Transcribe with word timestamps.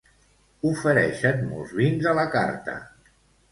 Ofereixen 0.69 1.45
molts 1.51 1.75
vins 1.83 2.11
a 2.13 2.17
la 2.23 2.27
carta. 2.39 2.79